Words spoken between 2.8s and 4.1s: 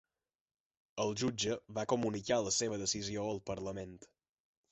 decisió al Parlament